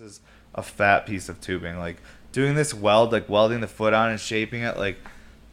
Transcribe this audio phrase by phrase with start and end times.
[0.00, 0.20] This is
[0.54, 1.78] a fat piece of tubing.
[1.78, 1.98] Like
[2.32, 4.78] doing this weld, like welding the foot on and shaping it.
[4.78, 4.96] Like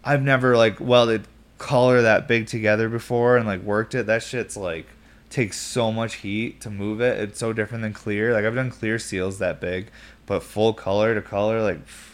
[0.06, 1.28] I've never like welded
[1.58, 4.06] collar that big together before and like worked it.
[4.06, 4.88] That shit's like
[5.30, 7.20] takes so much heat to move it.
[7.20, 8.32] It's so different than clear.
[8.32, 9.88] Like I've done clear seals that big,
[10.26, 12.14] but full color to color, like, pff,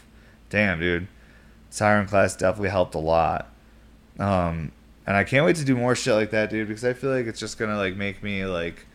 [0.50, 1.08] damn, dude.
[1.70, 3.50] Siren class definitely helped a lot.
[4.18, 4.72] Um,
[5.06, 7.28] and I can't wait to do more shit like that, dude, because I feel like
[7.28, 8.88] it's just gonna like make me like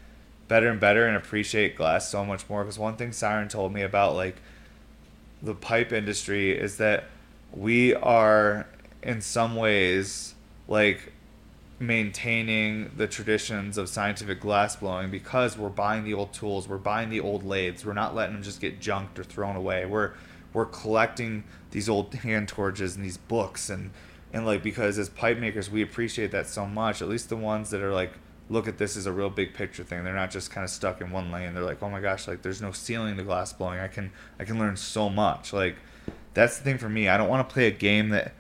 [0.48, 2.64] better and better and appreciate glass so much more.
[2.64, 4.36] Because one thing Siren told me about like
[5.42, 7.04] the pipe industry is that
[7.52, 8.66] we are
[9.02, 10.34] in some ways
[10.66, 11.12] like
[11.80, 17.08] maintaining the traditions of scientific glass blowing because we're buying the old tools, we're buying
[17.08, 19.86] the old lathes, we're not letting them just get junked or thrown away.
[19.86, 20.12] We're
[20.52, 23.90] we're collecting these old hand torches and these books and
[24.32, 27.00] and like because as pipe makers we appreciate that so much.
[27.00, 28.12] At least the ones that are like
[28.50, 30.04] look at this as a real big picture thing.
[30.04, 31.54] They're not just kind of stuck in one lane.
[31.54, 33.78] They're like, oh my gosh, like there's no ceiling to glass blowing.
[33.78, 35.52] I can I can learn so much.
[35.52, 35.76] Like
[36.34, 37.08] that's the thing for me.
[37.08, 38.32] I don't want to play a game that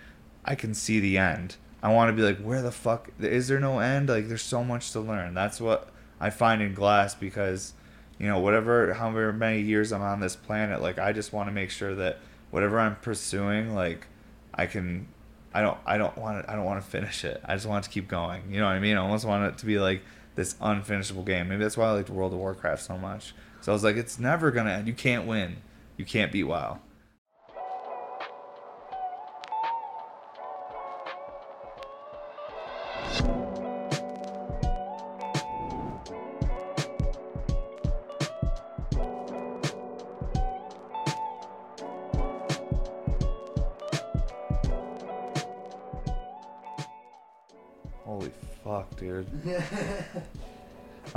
[0.44, 1.56] I can see the end.
[1.82, 4.08] I want to be like, where the fuck is there no end?
[4.08, 5.34] Like there's so much to learn.
[5.34, 7.74] That's what I find in glass because
[8.18, 11.52] you know whatever however many years I'm on this planet, like I just want to
[11.52, 12.18] make sure that
[12.50, 14.06] whatever I'm pursuing, like
[14.54, 15.08] I can
[15.52, 17.40] I don't I don't want to I don't want to finish it.
[17.44, 18.42] I just want to keep going.
[18.50, 18.96] You know what I mean?
[18.96, 20.02] I almost want it to be like
[20.34, 21.48] this unfinishable game.
[21.48, 23.34] Maybe that's why I like World of Warcraft so much.
[23.60, 24.86] So I was like, it's never gonna end.
[24.86, 25.56] You can't win.
[25.96, 26.80] You can't beat WoW.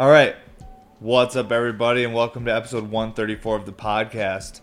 [0.02, 0.36] All right.
[1.00, 4.62] What's up, everybody, and welcome to episode 134 of the podcast.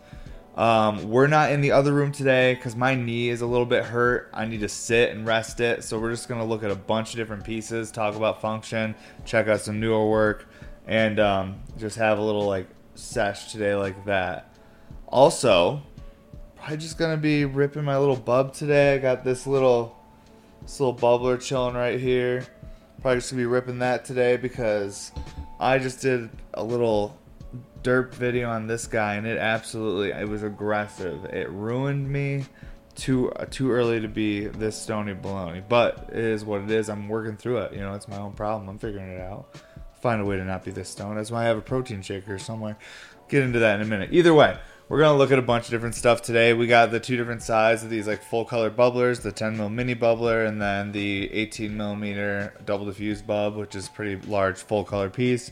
[0.56, 3.84] Um, we're not in the other room today because my knee is a little bit
[3.84, 4.30] hurt.
[4.34, 5.84] I need to sit and rest it.
[5.84, 8.96] So we're just going to look at a bunch of different pieces, talk about function,
[9.24, 10.48] check out some newer work,
[10.88, 14.52] and um, just have a little like sesh today like that.
[15.06, 15.80] Also,
[16.56, 18.96] probably just going to be ripping my little bub today.
[18.96, 19.96] I got this little
[20.62, 22.44] this little bubbler chilling right here.
[23.02, 25.12] Probably just gonna be ripping that today because
[25.60, 27.16] I just did a little
[27.82, 31.24] derp video on this guy and it absolutely it was aggressive.
[31.26, 32.44] It ruined me
[32.96, 36.90] too uh, too early to be this stony baloney, but it is what it is.
[36.90, 37.72] I'm working through it.
[37.72, 38.68] You know, it's my own problem.
[38.68, 39.56] I'm figuring it out.
[40.02, 41.16] Find a way to not be this stone.
[41.16, 42.76] That's why I have a protein shaker somewhere.
[43.28, 44.10] Get into that in a minute.
[44.12, 44.58] Either way,
[44.88, 46.54] we're gonna look at a bunch of different stuff today.
[46.54, 49.68] We got the two different sides of these like full color bubblers, the 10 mil
[49.68, 54.56] mini bubbler, and then the 18 millimeter double diffuse bub, which is a pretty large
[54.56, 55.50] full color piece.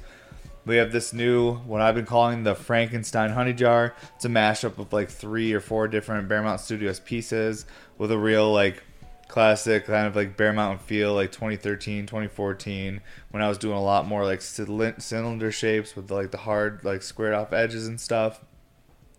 [0.65, 3.95] We have this new, what I've been calling the Frankenstein honey jar.
[4.17, 7.67] It's a mashup of like three or four different Bear Mountain Studios pieces
[7.99, 8.83] with a real like
[9.29, 13.83] classic kind of like Bear Mountain feel, like 2013, 2014, when I was doing a
[13.83, 18.01] lot more like cylind- cylinder shapes with like the hard like squared off edges and
[18.01, 18.41] stuff.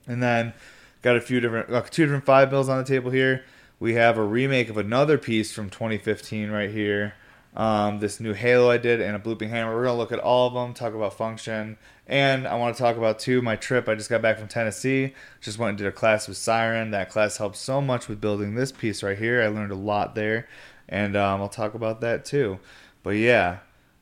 [0.07, 0.53] And then
[1.01, 3.43] got a few different, uh, two different five mils on the table here.
[3.79, 7.13] We have a remake of another piece from 2015 right here.
[7.55, 9.75] Um, this new Halo I did and a blooping hammer.
[9.75, 12.97] We're gonna look at all of them, talk about function, and I want to talk
[12.97, 13.89] about too my trip.
[13.89, 15.15] I just got back from Tennessee.
[15.41, 16.91] Just went and did a class with Siren.
[16.91, 19.41] That class helped so much with building this piece right here.
[19.41, 20.47] I learned a lot there,
[20.87, 22.59] and um, I'll talk about that too.
[23.01, 23.59] But yeah,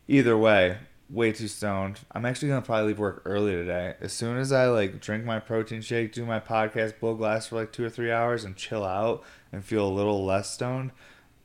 [0.09, 0.79] either way,
[1.09, 1.99] way too stoned.
[2.11, 3.95] I'm actually gonna probably leave work early today.
[4.01, 7.57] As soon as I like drink my protein shake, do my podcast, blow glass for
[7.57, 10.91] like two or three hours, and chill out and feel a little less stoned,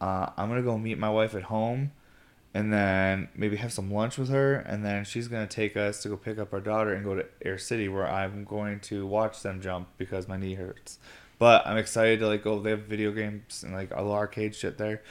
[0.01, 1.93] uh, I'm gonna go meet my wife at home,
[2.55, 6.09] and then maybe have some lunch with her, and then she's gonna take us to
[6.09, 9.43] go pick up our daughter and go to Air City, where I'm going to watch
[9.43, 10.99] them jump because my knee hurts.
[11.39, 12.61] But I'm excited to like go.
[12.61, 15.03] They have video games and like all arcade shit there,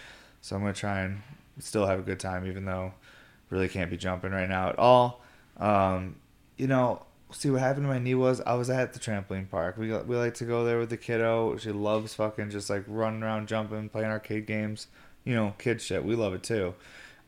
[0.41, 1.21] so I'm gonna try and
[1.59, 2.93] still have a good time, even though
[3.49, 5.21] really can't be jumping right now at all.
[5.57, 6.15] Um,
[6.57, 9.77] you know, see what happened to my knee was I was at the trampoline park.
[9.77, 11.57] We we like to go there with the kiddo.
[11.57, 14.87] She loves fucking just like running around, jumping, playing arcade games.
[15.23, 16.03] You know, kid shit.
[16.03, 16.73] We love it too.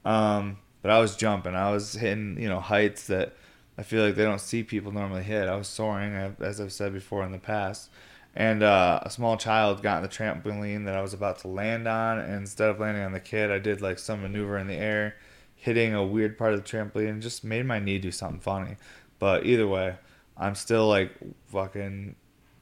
[0.06, 1.56] Um, but I was jumping.
[1.56, 3.33] I was hitting you know heights that
[3.77, 5.47] I feel like they don't see people normally hit.
[5.47, 7.89] I was soaring, as I've said before in the past.
[8.33, 11.85] And uh, a small child got in the trampoline that I was about to land
[11.85, 14.75] on, and instead of landing on the kid, I did like some maneuver in the
[14.75, 15.15] air
[15.62, 18.78] hitting a weird part of the trampoline just made my knee do something funny.
[19.19, 19.96] But either way,
[20.36, 21.12] I'm still like
[21.50, 22.16] fucking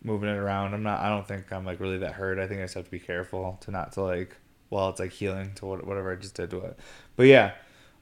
[0.04, 0.74] moving it around.
[0.74, 1.00] I'm not.
[1.00, 2.40] I don't think I'm like really that hurt.
[2.40, 4.36] I think I just have to be careful to not to like
[4.68, 6.80] while it's like healing to whatever I just did to it.
[7.16, 7.54] But yeah,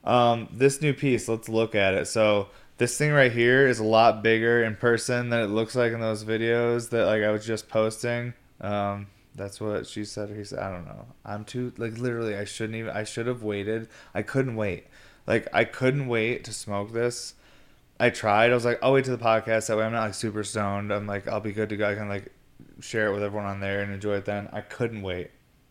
[0.02, 1.28] um, this new piece.
[1.28, 2.08] Let's look at it.
[2.08, 2.48] So
[2.78, 6.00] this thing right here is a lot bigger in person than it looks like in
[6.00, 8.34] those videos that like I was just posting.
[8.60, 9.06] Um,
[9.38, 10.30] that's what she said.
[10.30, 11.06] He said, I don't know.
[11.24, 12.36] I'm too like literally.
[12.36, 12.90] I shouldn't even.
[12.90, 13.88] I should have waited.
[14.14, 14.86] I couldn't wait.
[15.26, 17.34] Like I couldn't wait to smoke this.
[18.00, 18.50] I tried.
[18.50, 19.66] I was like, I'll wait to the podcast.
[19.66, 20.92] That way, I'm not like super stoned.
[20.92, 21.88] I'm like, I'll be good to go.
[21.88, 22.32] I can like
[22.80, 24.48] share it with everyone on there and enjoy it then.
[24.52, 25.30] I couldn't wait.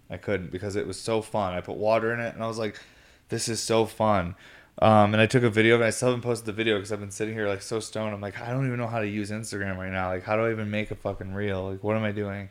[0.09, 1.53] I couldn't because it was so fun.
[1.53, 2.79] I put water in it and I was like,
[3.29, 4.35] this is so fun.
[4.79, 5.85] Um, and I took a video of it.
[5.85, 8.13] I still haven't posted the video because I've been sitting here like so stoned.
[8.13, 10.09] I'm like, I don't even know how to use Instagram right now.
[10.09, 11.71] Like, how do I even make a fucking reel?
[11.71, 12.49] Like, what am I doing?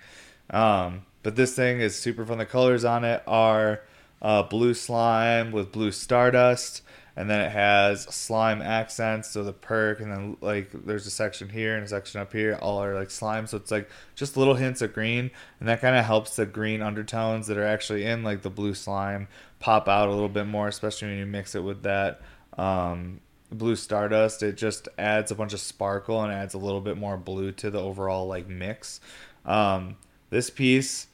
[0.50, 2.38] Um, but this thing is super fun.
[2.38, 3.82] The colors on it are
[4.22, 6.82] uh, blue slime with blue stardust
[7.16, 11.48] and then it has slime accents so the perk and then like there's a section
[11.48, 14.54] here and a section up here all are like slime so it's like just little
[14.54, 18.22] hints of green and that kind of helps the green undertones that are actually in
[18.22, 19.26] like the blue slime
[19.58, 22.20] pop out a little bit more especially when you mix it with that
[22.58, 23.20] um,
[23.50, 27.16] blue stardust it just adds a bunch of sparkle and adds a little bit more
[27.16, 29.00] blue to the overall like mix
[29.46, 29.96] um,
[30.30, 31.06] this piece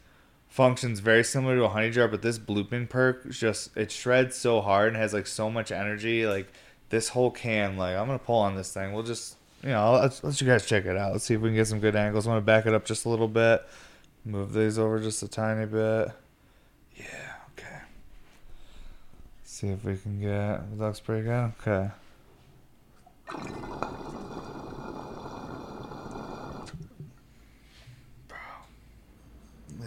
[0.53, 4.61] functions very similar to a honey jar, but this blooping perk just it shreds so
[4.61, 6.27] hard and has like so much energy.
[6.27, 6.53] Like
[6.91, 8.93] this whole can, like I'm gonna pull on this thing.
[8.93, 11.13] We'll just you know let's let you guys check it out.
[11.13, 12.27] Let's see if we can get some good angles.
[12.27, 13.67] I'm gonna back it up just a little bit.
[14.25, 16.09] Move these over just a tiny bit.
[16.97, 17.79] Yeah, okay.
[19.45, 20.79] See if we can get.
[20.79, 21.53] That looks pretty good.
[21.67, 21.91] Okay.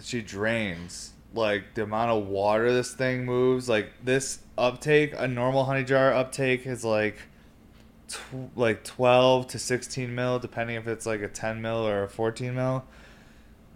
[0.02, 5.64] She drains like the amount of water this thing moves like this uptake a normal
[5.64, 7.16] honey jar uptake is like
[8.08, 12.08] tw- like 12 to 16 mil depending if it's like a 10 mil or a
[12.08, 12.84] 14 mil.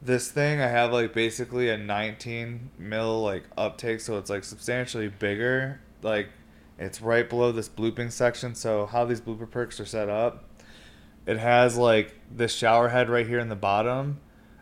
[0.02, 5.08] This thing i have like basically a 19 mil like uptake so it's like substantially
[5.08, 5.80] bigger.
[6.02, 6.28] Like
[6.78, 10.44] it's right below this blooping section so how these blooper perks are set up
[11.26, 14.18] it has like this shower head right here in the bottom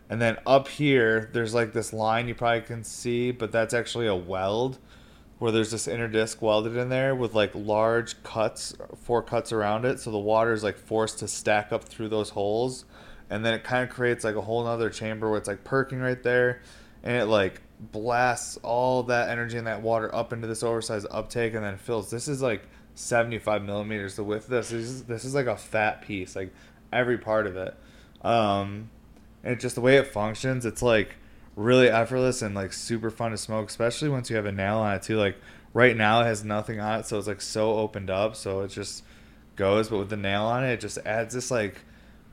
[0.09, 4.07] and then up here, there's like this line you probably can see, but that's actually
[4.07, 4.79] a weld
[5.37, 9.85] where there's this inner disc welded in there with like large cuts, four cuts around
[9.85, 9.99] it.
[9.99, 12.85] So the water is like forced to stack up through those holes.
[13.29, 15.99] And then it kind of creates like a whole nother chamber where it's like perking
[15.99, 16.61] right there.
[17.03, 21.53] And it like blasts all that energy and that water up into this oversized uptake
[21.53, 22.09] and then fills.
[22.09, 24.15] This is like 75 millimeters.
[24.15, 26.51] The width of this is, this is like a fat piece, like
[26.91, 27.77] every part of it.
[28.23, 28.89] Um,
[29.43, 31.15] and just the way it functions, it's like
[31.55, 34.95] really effortless and like super fun to smoke, especially once you have a nail on
[34.95, 35.17] it too.
[35.17, 35.37] Like
[35.73, 38.69] right now it has nothing on it, so it's like so opened up, so it
[38.69, 39.03] just
[39.55, 39.89] goes.
[39.89, 41.81] But with the nail on it, it just adds this like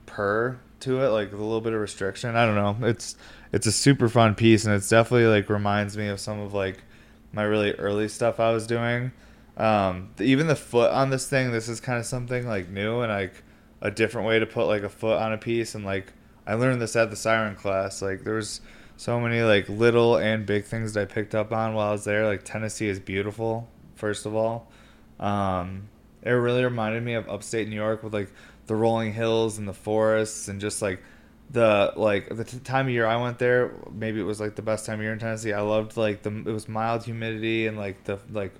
[0.05, 2.35] purr to it, like a little bit of restriction.
[2.35, 2.87] I don't know.
[2.87, 3.15] It's
[3.51, 6.83] it's a super fun piece, and it's definitely like reminds me of some of like
[7.31, 9.11] my really early stuff I was doing.
[9.57, 13.11] Um, even the foot on this thing, this is kind of something like new and
[13.11, 13.43] like
[13.81, 16.13] a different way to put like a foot on a piece and like
[16.47, 18.01] I learned this at the siren class.
[18.01, 18.61] Like there was
[18.95, 22.05] so many like little and big things that I picked up on while I was
[22.05, 22.25] there.
[22.25, 24.71] Like Tennessee is beautiful, first of all.
[25.19, 25.89] Um,
[26.23, 28.31] it really reminded me of upstate New York with like
[28.65, 31.03] the rolling hills and the forests and just like
[31.49, 33.73] the like the t- time of year I went there.
[33.91, 35.51] Maybe it was like the best time of year in Tennessee.
[35.51, 38.53] I loved like the it was mild humidity and like the like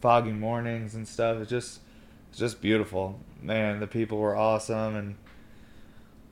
[0.00, 1.38] foggy mornings and stuff.
[1.38, 1.80] It's just
[2.30, 3.18] it's just beautiful.
[3.40, 5.16] Man, the people were awesome and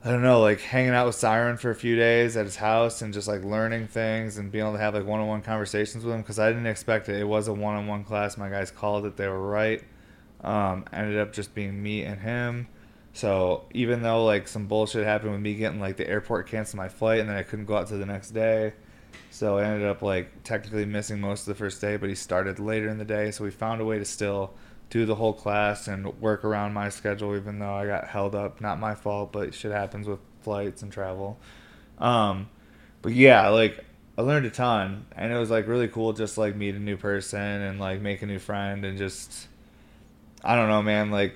[0.03, 3.03] I don't know, like hanging out with Siren for a few days at his house
[3.03, 6.03] and just like learning things and being able to have like one on one conversations
[6.03, 7.19] with him because I didn't expect it.
[7.19, 8.35] It was a one on one class.
[8.35, 9.83] My guys called it, they were right.
[10.43, 12.67] Um, ended up just being me and him.
[13.13, 16.89] So even though like some bullshit happened with me getting like the airport canceled my
[16.89, 18.73] flight and then I couldn't go out to the next day.
[19.29, 22.57] So I ended up like technically missing most of the first day, but he started
[22.57, 23.29] later in the day.
[23.29, 24.55] So we found a way to still
[24.91, 28.61] do the whole class and work around my schedule, even though I got held up.
[28.61, 31.39] Not my fault, but shit happens with flights and travel.
[31.97, 32.49] Um,
[33.01, 33.83] but yeah, like
[34.17, 36.97] I learned a ton, and it was like really cool, just like meet a new
[36.97, 39.47] person and like make a new friend, and just
[40.43, 41.09] I don't know, man.
[41.09, 41.35] Like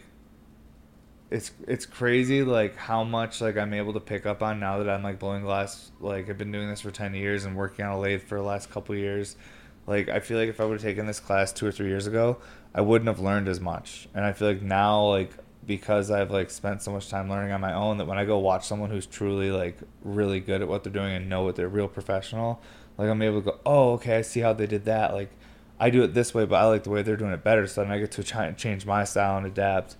[1.31, 4.89] it's it's crazy, like how much like I'm able to pick up on now that
[4.89, 5.91] I'm like blowing glass.
[6.01, 8.43] Like I've been doing this for ten years and working on a lathe for the
[8.43, 9.37] last couple years.
[9.87, 12.05] Like I feel like if I would have taken this class two or three years
[12.05, 12.37] ago,
[12.75, 14.09] I wouldn't have learned as much.
[14.13, 15.31] And I feel like now, like
[15.65, 18.37] because I've like spent so much time learning on my own, that when I go
[18.37, 21.69] watch someone who's truly like really good at what they're doing and know what they're
[21.69, 22.61] real professional,
[22.97, 25.13] like I'm able to go, oh, okay, I see how they did that.
[25.13, 25.31] Like
[25.79, 27.65] I do it this way, but I like the way they're doing it better.
[27.65, 29.95] So then I get to try and change my style and adapt.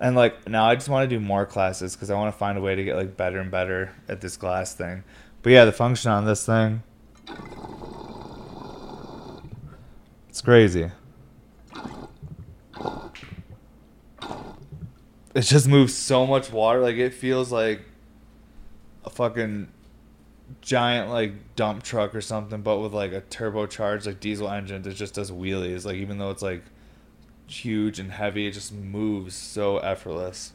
[0.00, 2.58] And like now, I just want to do more classes because I want to find
[2.58, 5.04] a way to get like better and better at this glass thing.
[5.42, 6.82] But yeah, the function on this thing,
[10.28, 10.90] it's crazy.
[15.34, 16.80] It just moves so much water.
[16.80, 17.82] Like it feels like
[19.04, 19.68] a fucking
[20.60, 24.94] giant like dump truck or something, but with like a turbocharged like diesel engine that
[24.94, 25.84] just does wheelies.
[25.84, 26.62] Like even though it's like
[27.46, 30.52] huge and heavy, it just moves so effortless.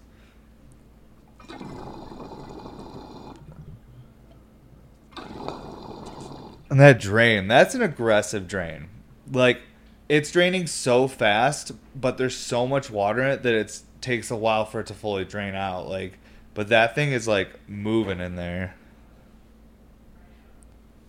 [6.69, 8.89] And that drain, that's an aggressive drain.
[9.31, 9.61] Like
[10.09, 14.35] it's draining so fast, but there's so much water in it that it takes a
[14.35, 15.87] while for it to fully drain out.
[15.87, 16.19] Like,
[16.53, 18.75] but that thing is like moving in there.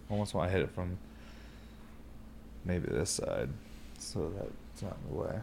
[0.09, 0.99] Almost want to hit it from
[2.65, 3.49] maybe this side,
[3.99, 5.41] so that it's not in the way.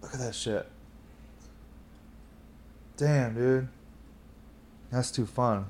[0.00, 0.66] Look at that shit.
[2.96, 3.68] Damn, dude.
[4.90, 5.66] That's too fun.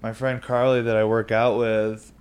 [0.00, 2.12] My friend Carly that I work out with,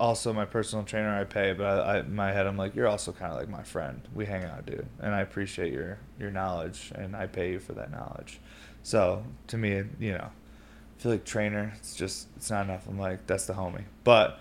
[0.00, 2.88] also my personal trainer I pay, but I, I in my head I'm like, you're
[2.88, 4.00] also kind of like my friend.
[4.14, 7.74] We hang out, dude, and I appreciate your your knowledge, and I pay you for
[7.74, 8.40] that knowledge.
[8.82, 11.72] So to me, you know, I feel like trainer.
[11.76, 12.88] It's just it's not enough.
[12.88, 14.40] I'm like that's the homie, but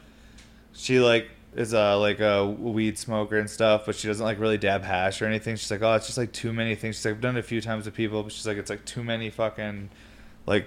[0.74, 4.58] she like is a like a weed smoker and stuff, but she doesn't like really
[4.58, 5.58] dab hash or anything.
[5.58, 6.96] She's like, oh, it's just like too many things.
[6.96, 8.86] She's like, I've done it a few times with people, but she's like, it's like
[8.86, 9.90] too many fucking
[10.48, 10.66] like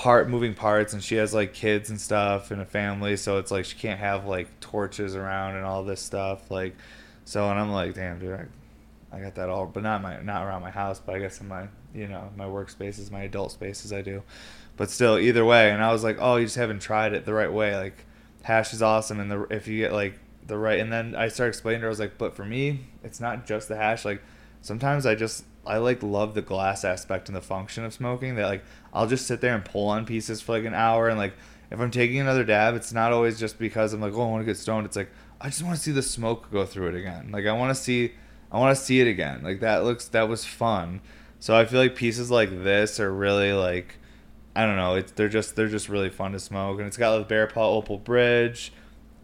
[0.00, 3.50] part moving parts, and she has like kids and stuff and a family, so it's
[3.50, 6.50] like she can't have like torches around and all this stuff.
[6.50, 6.74] Like,
[7.26, 8.48] so and I'm like, damn, dude,
[9.12, 11.42] I, I got that all, but not my not around my house, but I guess
[11.42, 14.22] in my you know my workspaces, my adult spaces, I do.
[14.78, 17.34] But still, either way, and I was like, oh, you just haven't tried it the
[17.34, 18.06] right way, like
[18.42, 21.50] hash is awesome and the if you get like the right and then I started
[21.50, 24.22] explaining to her I was like but for me it's not just the hash like
[24.62, 28.46] sometimes I just I like love the glass aspect and the function of smoking that
[28.46, 31.34] like I'll just sit there and pull on pieces for like an hour and like
[31.70, 34.42] if I'm taking another dab it's not always just because I'm like oh I want
[34.42, 35.10] to get stoned it's like
[35.40, 37.80] I just want to see the smoke go through it again like I want to
[37.80, 38.12] see
[38.50, 41.00] I want to see it again like that looks that was fun
[41.38, 43.96] so I feel like pieces like this are really like
[44.54, 44.94] I don't know.
[44.94, 47.76] It's they're just they're just really fun to smoke, and it's got the Bear Paw
[47.76, 48.72] Opal Bridge.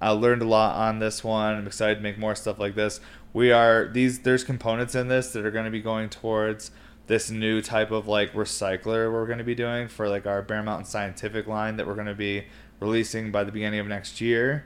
[0.01, 1.57] I learned a lot on this one.
[1.57, 3.01] I'm excited to make more stuff like this.
[3.37, 6.71] We are these there's components in this that are going to be going towards
[7.07, 10.63] this new type of like recycler we're going to be doing for like our Bear
[10.63, 12.47] Mountain Scientific line that we're going to be
[12.81, 14.65] releasing by the beginning of next year.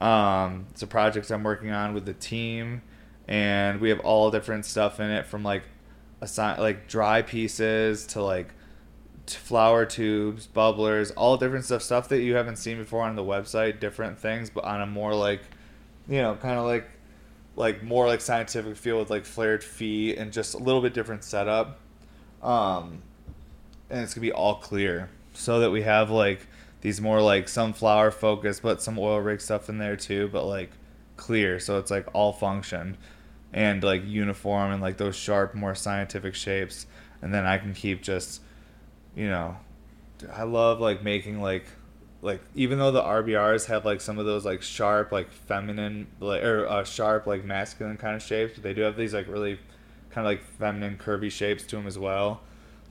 [0.00, 2.82] Um, it's a project I'm working on with the team,
[3.26, 5.64] and we have all different stuff in it from like
[6.20, 8.54] a sign, like dry pieces to like
[9.26, 13.80] flower tubes, bubblers, all different stuff, stuff that you haven't seen before on the website,
[13.80, 15.40] different things, but on a more like,
[16.08, 16.88] you know, kind of like,
[17.56, 21.24] like more like scientific feel with like flared feet and just a little bit different
[21.24, 21.78] setup.
[22.42, 23.02] Um,
[23.90, 25.10] and it's gonna be all clear.
[25.34, 26.46] So that we have like
[26.80, 30.44] these more like some flower focus, but some oil rig stuff in there too, but
[30.44, 30.70] like
[31.16, 32.96] clear, so it's like all function
[33.52, 36.86] and like uniform and like those sharp, more scientific shapes,
[37.20, 38.40] and then I can keep just
[39.14, 39.56] you know,
[40.32, 41.66] I love like making like
[42.22, 46.42] like even though the RBRs have like some of those like sharp like feminine like
[46.42, 49.58] or uh, sharp like masculine kind of shapes, but they do have these like really
[50.10, 52.40] kind of like feminine curvy shapes to them as well.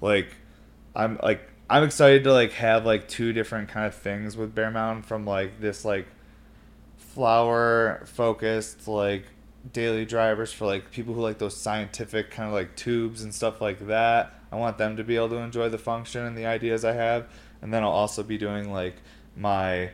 [0.02, 0.36] Like
[0.94, 4.70] I'm like I'm excited to like have like two different kind of things with Bear
[4.70, 6.08] Mountain from like this like
[6.98, 9.24] flower focused like
[9.72, 13.62] daily drivers for like people who like those scientific kind of like tubes and stuff
[13.62, 14.34] like that.
[14.52, 17.30] I want them to be able to enjoy the function and the ideas I have.
[17.62, 18.96] And then I'll also be doing like
[19.36, 19.92] my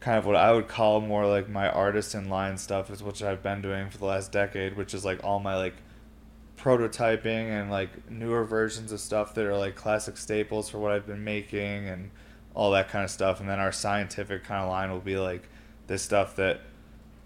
[0.00, 3.42] kind of what I would call more like my artisan line stuff is which I've
[3.42, 5.74] been doing for the last decade, which is like all my like
[6.56, 11.06] prototyping and like newer versions of stuff that are like classic staples for what I've
[11.06, 12.10] been making and
[12.54, 13.40] all that kind of stuff.
[13.40, 15.48] And then our scientific kind of line will be like
[15.86, 16.60] this stuff that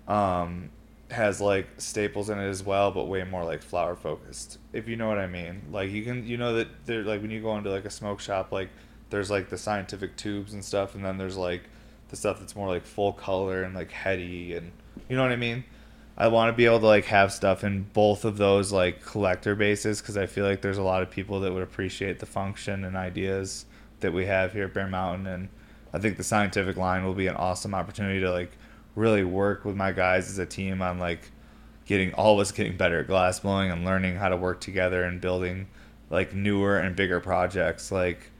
[0.08, 0.70] um,
[1.10, 4.58] has like staples in it as well, but way more like flower focused.
[4.72, 5.62] If you know what I mean.
[5.70, 8.20] Like you can you know that there like when you go into like a smoke
[8.20, 8.68] shop, like
[9.10, 11.62] there's like the scientific tubes and stuff, and then there's like
[12.08, 14.72] the stuff that's more like full color and like heady and
[15.08, 15.64] you know what I mean.
[16.16, 19.54] I want to be able to like have stuff in both of those like collector
[19.54, 22.84] bases because I feel like there's a lot of people that would appreciate the function
[22.84, 23.64] and ideas
[24.00, 25.48] that we have here at Bear Mountain, and
[25.92, 28.52] I think the scientific line will be an awesome opportunity to like
[28.94, 31.30] really work with my guys as a team on like
[31.86, 35.04] getting all of us getting better at glass blowing and learning how to work together
[35.04, 35.66] and building
[36.10, 38.30] like newer and bigger projects like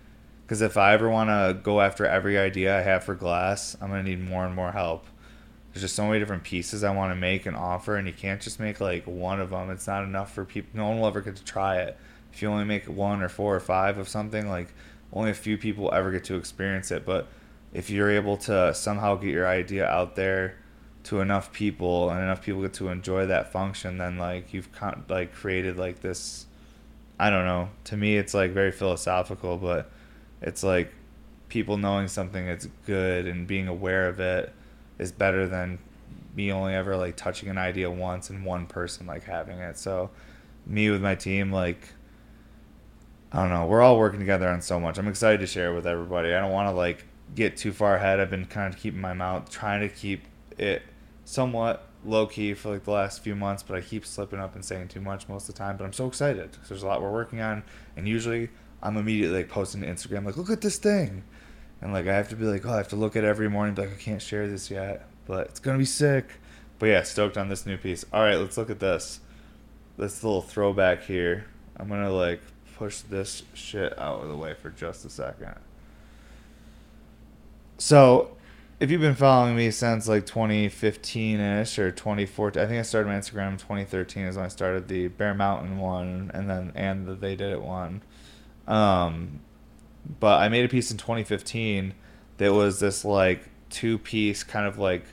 [0.51, 3.89] because if i ever want to go after every idea i have for glass i'm
[3.89, 5.07] going to need more and more help
[5.73, 8.41] there's just so many different pieces i want to make and offer and you can't
[8.41, 11.21] just make like one of them it's not enough for people no one will ever
[11.21, 11.97] get to try it
[12.33, 14.75] if you only make one or four or five of something like
[15.13, 17.29] only a few people ever get to experience it but
[17.73, 20.57] if you're able to somehow get your idea out there
[21.05, 25.05] to enough people and enough people get to enjoy that function, then like you've con-
[25.09, 26.47] like created like this.
[27.19, 27.71] I don't know.
[27.85, 29.91] To me, it's like very philosophical, but
[30.41, 30.93] it's like
[31.49, 34.53] people knowing something that's good and being aware of it
[34.99, 35.79] is better than
[36.35, 39.77] me only ever like touching an idea once and one person like having it.
[39.77, 40.11] So
[40.67, 41.89] me with my team, like
[43.33, 44.99] I don't know, we're all working together on so much.
[44.99, 46.35] I'm excited to share it with everybody.
[46.35, 47.05] I don't want to like
[47.35, 48.21] get too far ahead.
[48.21, 50.25] I've been kind of keeping my mouth, trying to keep
[50.59, 50.83] it
[51.25, 54.65] somewhat low key for like the last few months, but I keep slipping up and
[54.65, 55.77] saying too much most of the time.
[55.77, 56.51] But I'm so excited.
[56.53, 57.63] because There's a lot we're working on,
[57.97, 58.51] and usually
[58.83, 61.25] I'm immediately like posting to Instagram like, look at this thing,
[61.81, 63.49] and like I have to be like, oh, I have to look at it every
[63.49, 63.75] morning.
[63.75, 66.27] Like I can't share this yet, but it's gonna be sick.
[66.79, 68.05] But yeah, stoked on this new piece.
[68.13, 69.21] All right, let's look at this.
[69.99, 71.47] This little throwback here.
[71.77, 72.41] I'm gonna like
[72.77, 75.55] push this shit out of the way for just a second.
[77.77, 78.37] So,
[78.79, 83.09] if you've been following me since like 2015 ish or 2014, I think I started
[83.09, 87.07] my Instagram in 2013 is when I started the Bear Mountain one, and then and
[87.07, 88.01] the They Did It one.
[88.71, 89.41] Um,
[90.21, 91.93] but I made a piece in 2015
[92.39, 95.05] that was this like two piece kind of like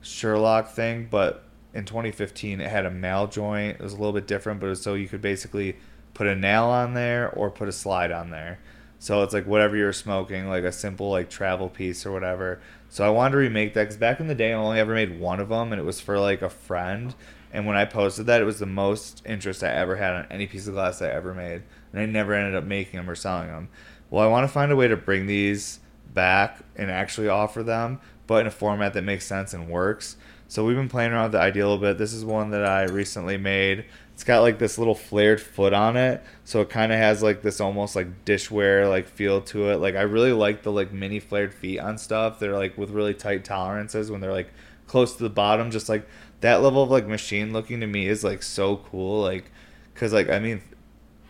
[0.00, 3.78] Sherlock thing, but in 2015 it had a nail joint.
[3.78, 5.76] It was a little bit different, but was so you could basically
[6.14, 8.60] put a nail on there or put a slide on there.
[9.00, 12.60] So it's like whatever you're smoking, like a simple like travel piece or whatever.
[12.90, 15.18] So I wanted to remake that because back in the day I only ever made
[15.18, 17.14] one of them, and it was for like a friend.
[17.52, 20.46] And when I posted that, it was the most interest I ever had on any
[20.46, 23.48] piece of glass I ever made, and I never ended up making them or selling
[23.48, 23.68] them.
[24.10, 25.80] Well, I want to find a way to bring these
[26.12, 30.16] back and actually offer them, but in a format that makes sense and works.
[30.48, 31.96] So we've been playing around with the idea a little bit.
[31.96, 33.84] This is one that I recently made.
[34.14, 37.40] It's got like this little flared foot on it, so it kind of has like
[37.40, 39.76] this almost like dishware like feel to it.
[39.76, 42.38] Like I really like the like mini flared feet on stuff.
[42.38, 44.52] They're like with really tight tolerances when they're like
[44.88, 45.70] close to the bottom.
[45.70, 46.06] Just like
[46.40, 49.22] that level of like machine looking to me is like so cool.
[49.22, 49.50] Like,
[49.94, 50.60] cause like I mean,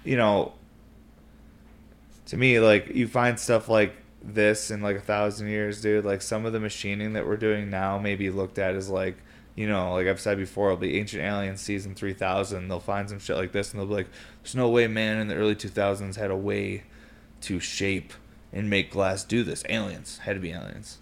[0.04, 0.52] you know,
[2.26, 6.04] to me like you find stuff like this in like a thousand years, dude.
[6.04, 9.16] Like some of the machining that we're doing now may be looked at as like
[9.56, 12.68] you know, like I've said before, it'll be Ancient Aliens season 3000.
[12.68, 14.08] They'll find some shit like this and they'll be like,
[14.42, 16.84] there's no way man in the early 2000s had a way
[17.42, 18.12] to shape
[18.52, 19.62] and make glass do this.
[19.68, 20.18] Aliens.
[20.18, 20.98] Had to be aliens.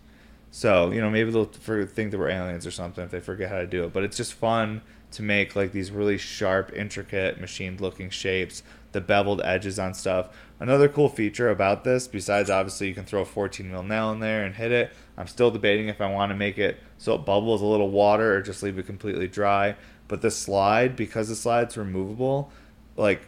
[0.50, 3.58] So, you know, maybe they'll think that we're aliens or something if they forget how
[3.58, 3.92] to do it.
[3.92, 4.82] But it's just fun
[5.12, 8.62] to make like these really sharp, intricate, machined looking shapes,
[8.98, 10.28] the beveled edges on stuff.
[10.58, 14.18] Another cool feature about this, besides obviously you can throw a 14 mil nail in
[14.18, 17.24] there and hit it, I'm still debating if I want to make it so it
[17.24, 19.76] bubbles a little water or just leave it completely dry.
[20.08, 22.50] But the slide, because the slide's removable,
[22.96, 23.22] like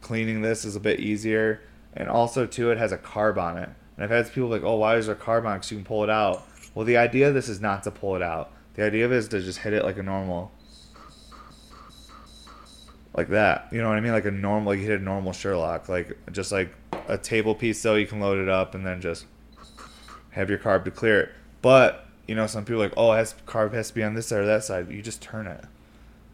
[0.00, 1.60] cleaning this is a bit easier.
[1.94, 3.70] And also, too, it has a carb on it.
[3.96, 5.56] And I've had people like, oh, why is there a carb on it?
[5.56, 6.46] Because you can pull it out.
[6.74, 8.52] Well, the idea of this is not to pull it out.
[8.74, 10.52] The idea of it is to just hit it like a normal,
[13.16, 13.68] like that.
[13.72, 14.12] You know what I mean?
[14.12, 16.72] Like a normal, like you hit a normal Sherlock, like just like
[17.08, 17.80] a table piece.
[17.80, 19.24] So you can load it up and then just
[20.30, 21.30] have your carb to clear it.
[21.62, 24.40] But you know, some people like, oh, has carb has to be on this side
[24.40, 24.90] or that side.
[24.90, 25.64] You just turn it,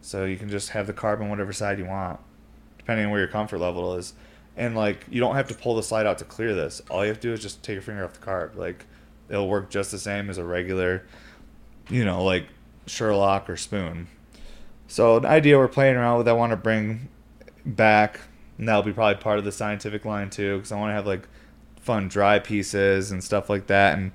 [0.01, 2.19] so you can just have the carb on whatever side you want,
[2.79, 4.15] depending on where your comfort level is.
[4.57, 6.83] And like, you don't have to pull the slide out to clear this.
[6.91, 8.57] All you have to do is just take your finger off the carb.
[8.57, 8.85] Like,
[9.29, 11.07] it'll work just the same as a regular,
[11.89, 12.47] you know, like
[12.87, 14.09] Sherlock or spoon.
[14.93, 17.09] So an idea we're playing around with, I want to bring
[17.65, 18.21] back,
[18.59, 21.07] and that'll be probably part of the scientific line too, because I want to have
[21.07, 21.27] like
[21.81, 24.13] fun dry pieces and stuff like that, and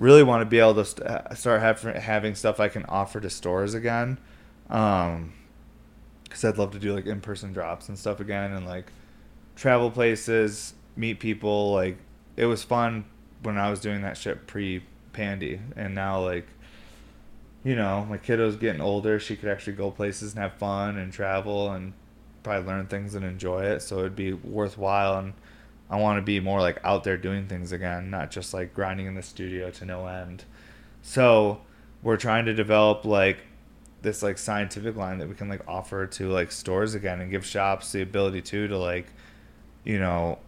[0.00, 3.20] really want to be able to st- uh, start have, having stuff I can offer
[3.20, 4.18] to stores again.
[4.68, 5.32] Um,
[6.24, 8.90] because I'd love to do like in person drops and stuff again, and like
[9.54, 11.70] travel places, meet people.
[11.72, 11.98] Like
[12.36, 13.04] it was fun
[13.44, 16.48] when I was doing that shit pre Pandy, and now like
[17.64, 19.18] you know my kiddo's getting older.
[19.18, 21.92] She could actually go places and have fun and travel and
[22.42, 23.80] probably learn things and enjoy it.
[23.82, 25.34] So it'd be worthwhile and
[25.90, 29.06] I want to be more like out there doing things again, not just like grinding
[29.06, 30.44] in the studio to no end.
[31.02, 31.60] So
[32.02, 33.38] we're trying to develop like
[34.02, 37.44] this like scientific line that we can like offer to like stores again and give
[37.44, 39.06] shops the ability to to like
[39.84, 40.38] you know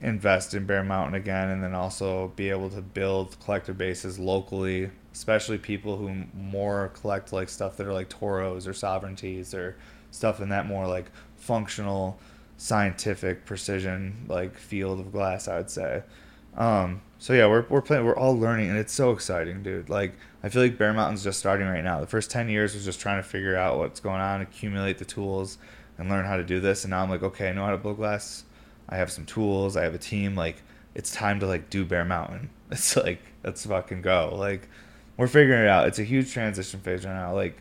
[0.00, 4.90] invest in Bear Mountain again and then also be able to build collector bases locally,
[5.18, 9.76] especially people who more collect like stuff that are like Toros or sovereignties or
[10.12, 12.20] stuff in that more like functional
[12.56, 16.04] scientific precision like field of glass i'd say.
[16.56, 19.90] Um, so yeah we're, we're playing we're all learning and it's so exciting dude.
[19.90, 21.98] Like i feel like bear mountain's just starting right now.
[21.98, 25.04] The first 10 years was just trying to figure out what's going on accumulate the
[25.04, 25.58] tools
[25.98, 27.76] and learn how to do this and now i'm like okay i know how to
[27.76, 28.44] blow glass.
[28.88, 29.76] I have some tools.
[29.76, 30.36] I have a team.
[30.36, 30.62] Like
[30.94, 32.50] it's time to like do Bear Mountain.
[32.70, 34.34] It's like let's fucking go.
[34.36, 34.68] Like
[35.18, 35.88] we're figuring it out.
[35.88, 37.34] It's a huge transition phase right now.
[37.34, 37.60] Like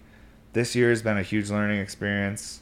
[0.54, 2.62] this year has been a huge learning experience.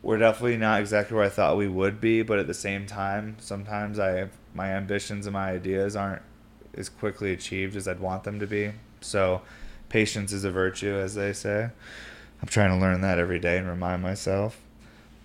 [0.00, 3.36] We're definitely not exactly where I thought we would be, but at the same time,
[3.40, 6.22] sometimes I have my ambitions and my ideas aren't
[6.74, 8.72] as quickly achieved as I'd want them to be.
[9.00, 9.42] So
[9.88, 11.70] patience is a virtue, as they say.
[12.40, 14.60] I'm trying to learn that every day and remind myself.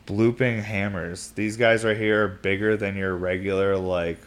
[0.07, 1.29] Blooping hammers.
[1.29, 4.19] These guys right here are bigger than your regular like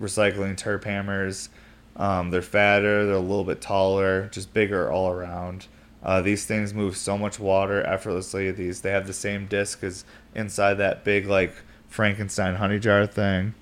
[0.00, 1.48] recycling terp hammers.
[1.96, 5.66] Um, they're fatter, they're a little bit taller, just bigger all around.
[6.02, 8.50] Uh, these things move so much water effortlessly.
[8.50, 11.54] These they have the same disc as inside that big like
[11.88, 13.54] Frankenstein honey jar thing.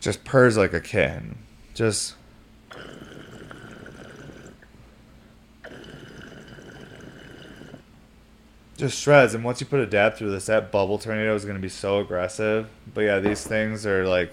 [0.00, 1.38] Just purrs like a kitten.
[1.74, 2.14] Just
[8.76, 11.56] just shreds and once you put a dab through this that bubble tornado is going
[11.56, 12.68] to be so aggressive.
[12.92, 14.32] But yeah these things are like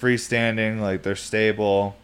[0.00, 1.96] freestanding like they're stable.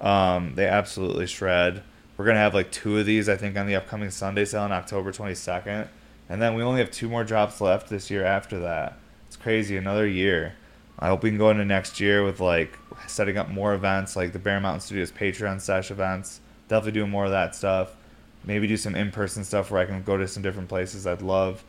[0.00, 1.82] Um, they absolutely shred.
[2.16, 4.62] We're going to have like two of these i think on the upcoming sunday sale
[4.62, 5.88] on october 22nd
[6.28, 8.98] and then we only have two more drops left this year after that.
[9.26, 10.54] It's crazy another year.
[10.98, 12.76] I hope we can go into next year with like
[13.06, 16.40] setting up more events like the bear mountain studios patreon sesh events.
[16.68, 17.96] Definitely doing more of that stuff
[18.44, 21.06] maybe do some in-person stuff where I can go to some different places.
[21.06, 21.64] I'd love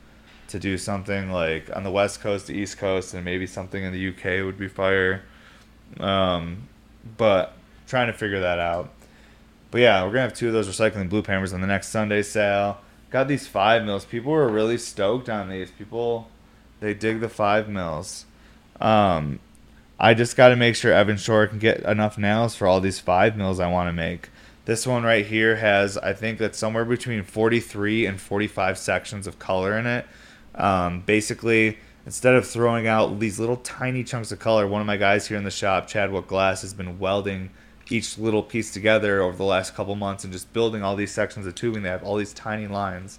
[0.50, 3.94] to do something like on the west coast, the east coast, and maybe something in
[3.94, 5.24] the UK would be fire.
[6.00, 6.68] Um,
[7.18, 7.54] but
[7.88, 8.92] trying to figure that out.
[9.72, 12.22] But yeah, we're gonna have two of those recycling blue hammers on the next Sunday
[12.24, 12.80] sale.
[13.12, 14.06] Got these five mils.
[14.06, 15.72] People were really stoked on these.
[15.72, 16.30] People,
[16.80, 18.26] they dig the five mils.
[18.80, 19.40] Um,
[20.00, 23.00] I just got to make sure Evan Shore can get enough nails for all these
[23.00, 24.30] five mils I want to make.
[24.70, 29.40] This one right here has, I think that's somewhere between 43 and 45 sections of
[29.40, 30.06] color in it.
[30.54, 34.98] Um, basically, instead of throwing out these little tiny chunks of color, one of my
[34.98, 37.50] guys here in the shop, Chadwick Glass, has been welding
[37.90, 41.48] each little piece together over the last couple months and just building all these sections
[41.48, 41.82] of tubing.
[41.82, 43.18] They have all these tiny lines.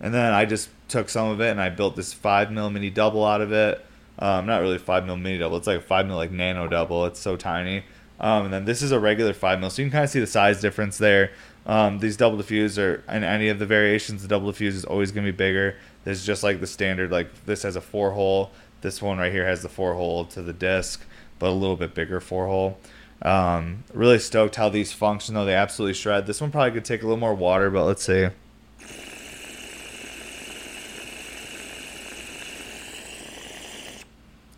[0.00, 2.90] And then I just took some of it and I built this 5 mil mini
[2.90, 3.82] double out of it.
[4.18, 7.06] Um, not really 5 mil mini double, it's like a 5 mil like nano double.
[7.06, 7.84] It's so tiny.
[8.20, 10.20] Um, and then this is a regular 5 mil, so you can kind of see
[10.20, 11.32] the size difference there.
[11.66, 15.24] Um, these double diffuse are any of the variations, the double diffuse is always going
[15.24, 15.76] to be bigger.
[16.04, 18.50] This is just like the standard, like this has a four hole.
[18.82, 21.04] This one right here has the four hole to the disc,
[21.38, 22.78] but a little bit bigger four hole.
[23.22, 25.44] Um, really stoked how these function though.
[25.44, 26.26] They absolutely shred.
[26.26, 28.28] This one probably could take a little more water, but let's see.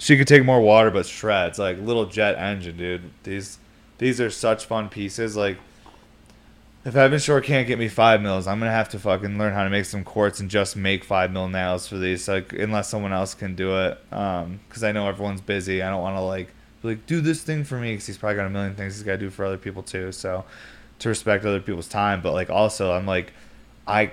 [0.03, 3.59] She could take more water but shreds like little jet engine dude these
[3.99, 5.57] these are such fun pieces like
[6.85, 9.63] if Evan Shore can't get me five mils, I'm gonna have to fucking learn how
[9.63, 12.27] to make some quartz and just make five mil nails for these.
[12.27, 15.81] Like unless someone else can do it, um, because I know everyone's busy.
[15.81, 16.49] I don't want to like
[16.83, 19.13] like do this thing for me because he's probably got a million things he's got
[19.13, 20.11] to do for other people too.
[20.11, 20.45] So
[20.99, 23.33] to respect other people's time, but like also I'm like
[23.87, 24.11] I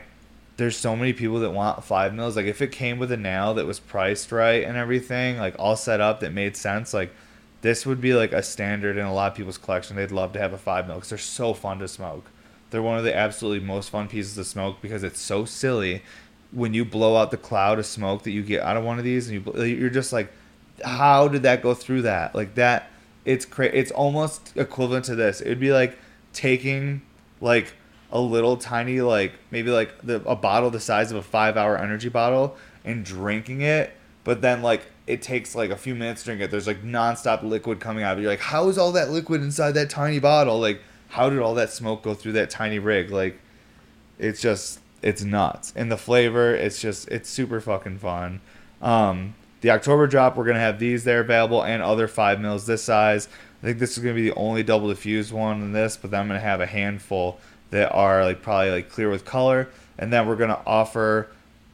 [0.60, 2.36] there's so many people that want five mils.
[2.36, 5.78] Like if it came with a nail that was priced right and everything, like all
[5.78, 7.12] set up that made sense, like
[7.62, 9.96] this would be like a standard in a lot of people's collection.
[9.96, 12.30] They'd love to have a five mil because they're so fun to smoke.
[12.72, 16.04] They're one of the absolutely most fun pieces to smoke because it's so silly.
[16.52, 19.06] When you blow out the cloud of smoke that you get out of one of
[19.06, 20.32] these, and you you're just like,
[20.84, 22.36] how did that go through that?
[22.36, 22.92] Like that,
[23.24, 25.42] it's cra- It's almost equivalent to this.
[25.42, 25.98] It'd be like
[26.34, 27.02] taking
[27.40, 27.74] like
[28.12, 31.78] a little tiny like maybe like the, a bottle the size of a five hour
[31.78, 33.94] energy bottle and drinking it
[34.24, 36.52] but then like it takes like a few minutes to drink it.
[36.52, 38.22] There's like nonstop liquid coming out of it.
[38.22, 40.60] You're like how is all that liquid inside that tiny bottle?
[40.60, 43.10] Like how did all that smoke go through that tiny rig?
[43.10, 43.40] Like
[44.20, 45.74] it's just it's nuts.
[45.76, 48.42] And the flavor it's just it's super fucking fun.
[48.84, 52.84] Um the october drop we're gonna have these there available and other five mils this
[52.84, 53.28] size.
[53.64, 56.22] I think this is gonna be the only double diffused one in this but then
[56.22, 57.40] i'm gonna have a handful
[57.72, 61.28] that are like probably like clear with color, and then we're gonna offer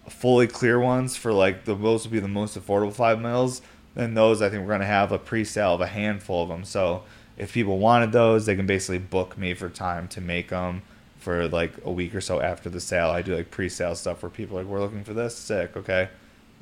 [0.10, 3.62] fully clear ones for like the most will be the most affordable five mils.
[3.96, 6.66] And those I think we're gonna have a pre-sale of a handful of them.
[6.66, 7.04] So
[7.38, 10.82] if people wanted those, they can basically book me for time to make them
[11.18, 13.10] for like a week or so after the sale.
[13.10, 16.10] I do like pre-sale stuff where people like, we're looking for this, sick, okay,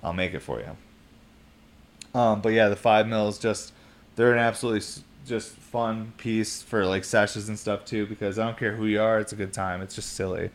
[0.01, 2.19] I'll make it for you.
[2.19, 3.73] Um, but yeah, the five mils just
[4.15, 8.57] they're an absolutely just fun piece for like sessions and stuff too because I don't
[8.57, 9.81] care who you are, it's a good time.
[9.81, 10.49] It's just silly.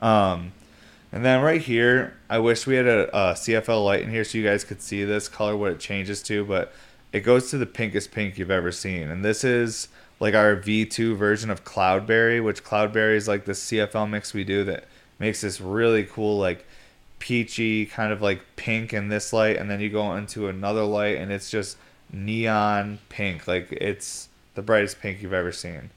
[0.00, 0.52] Um,
[1.12, 4.38] and then right here, I wish we had a, a, CFL light in here so
[4.38, 6.72] you guys could see this color what it changes to, but
[7.12, 9.08] it goes to the pinkest pink you've ever seen.
[9.08, 9.88] And this is
[10.20, 14.64] like our V2 version of Cloudberry, which Cloudberry is like the CFL mix we do
[14.64, 14.84] that
[15.18, 16.66] makes this really cool like
[17.18, 21.18] peachy kind of like pink in this light and then you go into another light
[21.18, 21.76] and it's just
[22.12, 23.46] neon pink.
[23.46, 25.90] Like it's the brightest pink you've ever seen.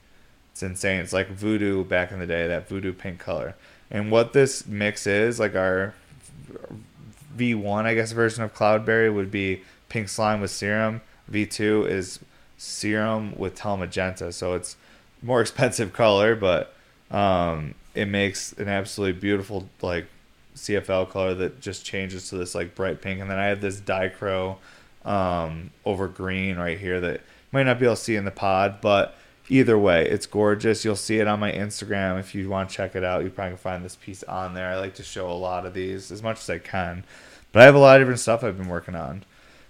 [0.52, 1.02] It's insane.
[1.02, 3.56] It's like voodoo back in the day that voodoo pink color.
[3.92, 5.94] And what this mix is like our
[7.38, 11.02] v1 i guess version of cloudberry would be pink slime with serum.
[11.30, 12.20] V2 is
[12.58, 14.78] serum with telemagenta so it's
[15.22, 16.74] more expensive color but
[17.12, 20.06] um, it makes an absolutely beautiful like
[20.56, 23.80] CFL color that just changes to this like bright pink, and then I have this
[23.80, 24.58] dichro
[25.06, 28.82] um, over green right here that might not be able to see in the pod,
[28.82, 29.16] but
[29.48, 30.84] either way, it's gorgeous.
[30.84, 33.24] You'll see it on my Instagram if you want to check it out.
[33.24, 34.70] You probably can find this piece on there.
[34.70, 37.04] I like to show a lot of these as much as I can,
[37.52, 39.24] but I have a lot of different stuff I've been working on,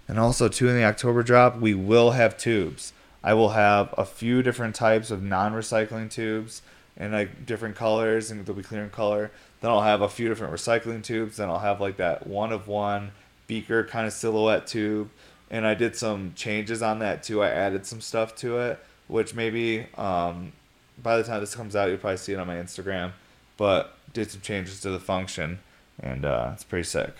[0.08, 2.92] and also too in the October drop we will have tubes.
[3.22, 6.62] I will have a few different types of non-recycling tubes
[6.96, 9.30] and like different colors, and they'll be clear in color.
[9.60, 11.36] Then I'll have a few different recycling tubes.
[11.36, 13.10] Then I'll have like that one of one
[13.46, 15.10] beaker kind of silhouette tube.
[15.50, 17.42] And I did some changes on that too.
[17.42, 20.52] I added some stuff to it, which maybe um,
[21.02, 23.12] by the time this comes out, you'll probably see it on my Instagram.
[23.56, 25.60] But did some changes to the function,
[26.00, 27.14] and uh, it's pretty sick.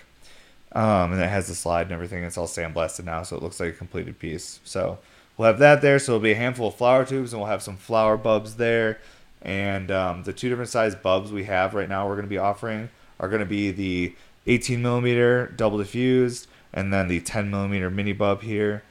[0.73, 2.23] Um, and it has the slide and everything.
[2.23, 4.59] It's all sandblasted now, so it looks like a completed piece.
[4.63, 4.99] So
[5.37, 5.97] we'll have that there.
[5.97, 8.99] So it'll be a handful of flower tubes, and we'll have some flower bulbs there.
[9.41, 12.37] And um, the two different size bulbs we have right now, we're going to be
[12.37, 17.89] offering are going to be the 18 millimeter double diffused, and then the 10 millimeter
[17.89, 18.83] mini bub here.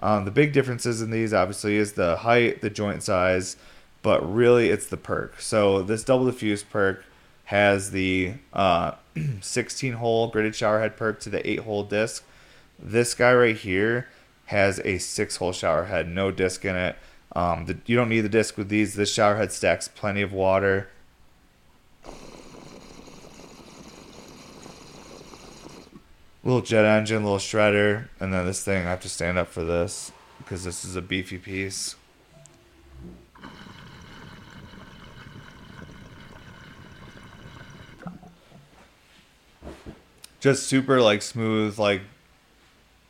[0.00, 3.56] Um, the big differences in these obviously is the height, the joint size,
[4.00, 5.38] but really it's the perk.
[5.42, 7.04] So this double diffused perk
[7.44, 8.92] has the uh,
[9.42, 12.24] 16 hole gridded showerhead perk to the 8 hole disc.
[12.78, 14.08] This guy right here
[14.46, 16.96] has a 6 hole showerhead, no disc in it.
[17.36, 18.94] Um, the, you don't need the disc with these.
[18.94, 20.88] This shower head stacks plenty of water.
[26.44, 28.86] Little jet engine, little shredder, and then this thing.
[28.86, 31.96] I have to stand up for this because this is a beefy piece.
[40.38, 42.02] Just super like smooth, like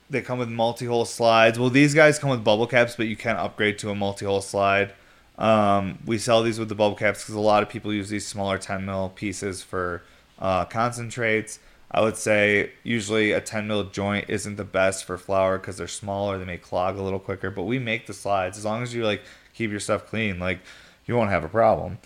[0.09, 1.59] they come with multi-hole slides.
[1.59, 4.93] Well, these guys come with bubble caps, but you can upgrade to a multi-hole slide.
[5.39, 8.25] Um, we sell these with the bubble caps because a lot of people use these
[8.25, 10.03] smaller 10 mil pieces for
[10.39, 11.59] uh, concentrates.
[11.95, 15.87] I would say usually a 10 mil joint isn't the best for flower because they're
[15.87, 16.39] smaller.
[16.39, 19.05] They may clog a little quicker, but we make the slides as long as you
[19.05, 19.23] like
[19.55, 20.41] keep your stuff clean.
[20.41, 20.59] Like
[21.07, 21.99] you won't have a problem.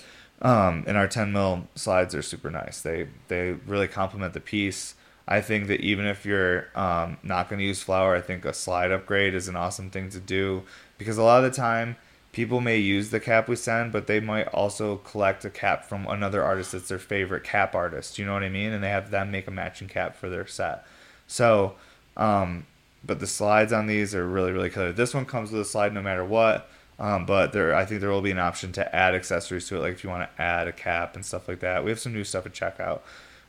[0.42, 2.82] Um, and our 10 mil slides are super nice.
[2.82, 4.94] They they really complement the piece.
[5.26, 8.52] I think that even if you're um, not going to use flower, I think a
[8.52, 10.64] slide upgrade is an awesome thing to do
[10.98, 11.96] because a lot of the time
[12.32, 16.06] people may use the cap we send, but they might also collect a cap from
[16.06, 18.18] another artist that's their favorite cap artist.
[18.18, 18.72] You know what I mean?
[18.72, 20.86] And they have them make a matching cap for their set.
[21.26, 21.74] So,
[22.16, 22.66] um,
[23.04, 24.92] but the slides on these are really really clear.
[24.92, 26.68] This one comes with a slide no matter what.
[27.00, 29.80] Um, but there, I think there will be an option to add accessories to it,
[29.80, 31.84] like if you want to add a cap and stuff like that.
[31.84, 33.02] We have some new stuff at checkout.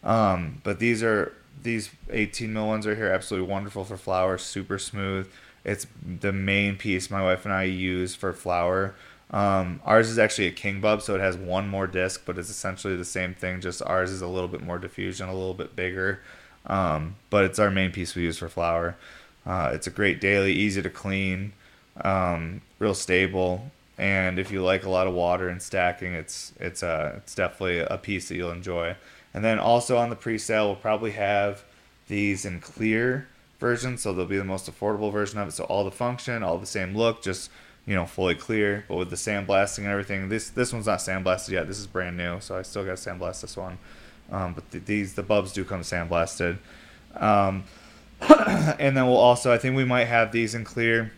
[0.04, 4.78] Um, but these are these 18 mil ones right here absolutely wonderful for flowers, super
[4.78, 5.28] smooth
[5.64, 5.88] it's
[6.22, 8.96] the main piece my wife and i use for flower
[9.32, 12.50] um, ours is actually a king bub so it has one more disc but it's
[12.50, 15.76] essentially the same thing just ours is a little bit more diffusion a little bit
[15.76, 16.20] bigger.
[16.66, 18.96] Um, but it's our main piece we use for flower
[19.46, 21.54] uh, it's a great daily easy to clean
[22.04, 23.72] um, real stable.
[23.98, 27.36] And if you like a lot of water and stacking it's it's a uh, it's
[27.36, 28.96] definitely a piece that you'll enjoy.
[29.34, 31.64] And then also on the pre-sale, we'll probably have
[32.08, 33.28] these in clear
[33.60, 35.52] versions, so they'll be the most affordable version of it.
[35.52, 37.52] So all the function, all the same look, just
[37.86, 40.30] you know fully clear, but with the sandblasting and everything.
[40.30, 41.68] This this one's not sandblasted yet.
[41.68, 43.78] This is brand new, so I still got to sandblast this one.
[44.32, 46.58] Um, but th- these the bubs do come sandblasted.
[47.16, 47.64] Um,
[48.22, 51.12] and then we'll also I think we might have these in clear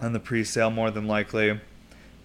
[0.00, 1.60] on the pre-sale more than likely.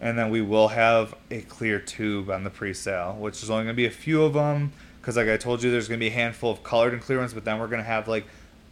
[0.01, 3.75] And then we will have a clear tube on the pre-sale, which is only going
[3.75, 4.71] to be a few of them
[5.01, 7.33] because like I told you, there's gonna be a handful of colored and clear ones,
[7.33, 8.25] but then we're gonna have like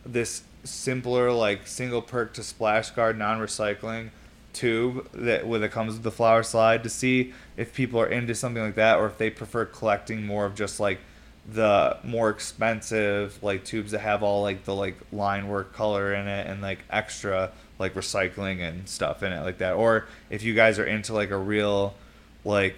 [0.05, 4.09] this simpler like single perk to splash guard non-recycling
[4.53, 8.33] tube that when it comes with the flower slide to see if people are into
[8.33, 10.99] something like that or if they prefer collecting more of just like
[11.47, 16.27] the more expensive like tubes that have all like the like line work color in
[16.27, 19.73] it and like extra like recycling and stuff in it like that.
[19.73, 21.95] Or if you guys are into like a real
[22.43, 22.75] like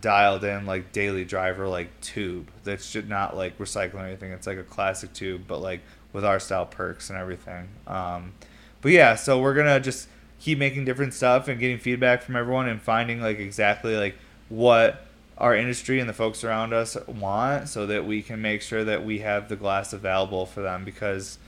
[0.00, 4.30] dialed in like daily driver like tube that's just not like recycling or anything.
[4.30, 5.80] It's like a classic tube but like
[6.12, 8.32] with our style perks and everything um,
[8.80, 10.08] but yeah so we're gonna just
[10.40, 14.16] keep making different stuff and getting feedback from everyone and finding like exactly like
[14.48, 15.06] what
[15.38, 19.04] our industry and the folks around us want so that we can make sure that
[19.04, 21.38] we have the glass available for them because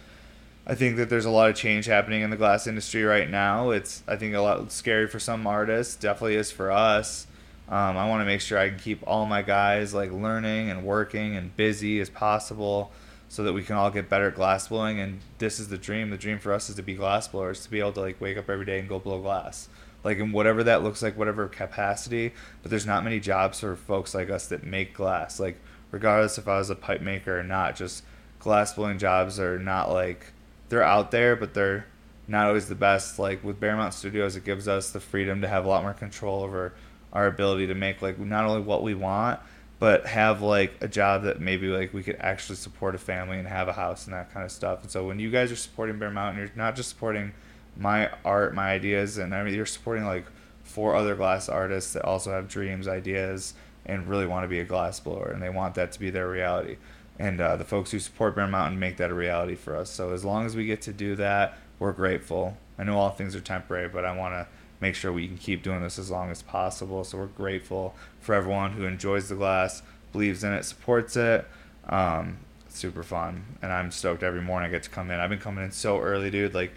[0.66, 3.70] I think that there's a lot of change happening in the glass industry right now.
[3.70, 7.26] It's I think a lot scary for some artists, definitely is for us.
[7.68, 10.84] Um, I want to make sure I can keep all my guys like learning and
[10.84, 12.92] working and busy as possible
[13.28, 16.10] so that we can all get better at glass blowing and this is the dream.
[16.10, 18.36] The dream for us is to be glass blowers, to be able to like wake
[18.36, 19.68] up every day and go blow glass
[20.04, 22.32] like in whatever that looks like, whatever capacity.
[22.62, 25.40] But there's not many jobs for folks like us that make glass.
[25.40, 25.58] Like
[25.90, 28.04] regardless if I was a pipe maker or not, just
[28.38, 30.32] glass blowing jobs are not like
[30.68, 31.86] they're out there, but they're
[32.28, 33.18] not always the best.
[33.18, 35.94] Like with Bear Mountain Studios, it gives us the freedom to have a lot more
[35.94, 36.74] control over
[37.12, 39.40] our ability to make like not only what we want,
[39.78, 43.48] but have like a job that maybe like we could actually support a family and
[43.48, 44.82] have a house and that kind of stuff.
[44.82, 47.32] And so when you guys are supporting Bear Mountain, you're not just supporting
[47.76, 50.26] my art, my ideas, and I mean you're supporting like
[50.62, 53.54] four other glass artists that also have dreams, ideas,
[53.86, 56.28] and really want to be a glass blower, and they want that to be their
[56.28, 56.76] reality.
[57.18, 59.90] And uh, the folks who support Bear Mountain make that a reality for us.
[59.90, 62.56] So as long as we get to do that, we're grateful.
[62.78, 64.46] I know all things are temporary, but I want to
[64.84, 67.04] make sure we can keep doing this as long as possible.
[67.04, 71.46] So we're grateful for everyone who enjoys the glass, believes in it, supports it.
[71.88, 72.36] Um,
[72.68, 75.18] super fun, and I'm stoked every morning I get to come in.
[75.20, 76.52] I've been coming in so early, dude.
[76.52, 76.72] Like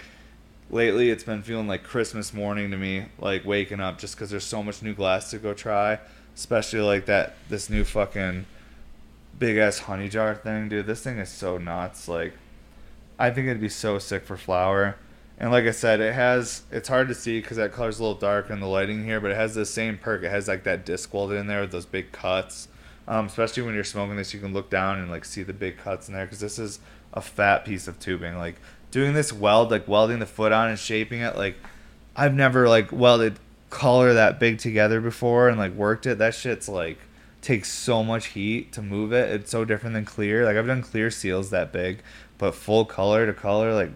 [0.69, 4.45] lately it's been feeling like Christmas morning to me, like waking up just because there's
[4.45, 5.99] so much new glass to go try,
[6.33, 8.45] especially like that this new fucking
[9.37, 10.85] big ass honey jar thing, dude.
[10.85, 12.07] This thing is so nuts.
[12.07, 12.33] Like,
[13.19, 14.95] I think it'd be so sick for flower.
[15.39, 18.17] And like I said, it has it's hard to see because that color's a little
[18.17, 20.23] dark in the lighting here, but it has the same perk.
[20.23, 22.67] It has like that disc welded in there with those big cuts.
[23.07, 25.77] Um, especially when you're smoking this, you can look down and like see the big
[25.77, 26.79] cuts in there because this is
[27.13, 28.37] a fat piece of tubing.
[28.37, 28.55] Like
[28.89, 31.55] doing this weld, like welding the foot on and shaping it, like
[32.15, 33.37] I've never like welded
[33.69, 36.17] color that big together before and like worked it.
[36.17, 36.97] That shit's like
[37.41, 39.29] takes so much heat to move it.
[39.29, 40.45] It's so different than clear.
[40.45, 41.99] Like I've done clear seals that big,
[42.37, 43.91] but full color to color, like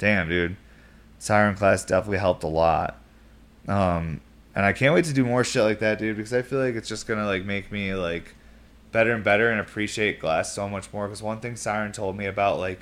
[0.00, 0.56] damn, dude.
[1.20, 2.98] Siren class definitely helped a lot.
[3.68, 4.20] Um,
[4.54, 6.74] and I can't wait to do more shit like that, dude, because I feel like
[6.74, 8.34] it's just gonna like make me like
[8.90, 11.06] better and better and appreciate glass so much more.
[11.06, 12.80] Because one thing Siren told me about like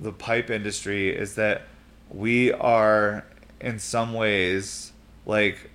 [0.00, 1.62] the pipe industry is that
[2.08, 3.26] we are
[3.60, 4.92] in some ways
[5.26, 5.70] like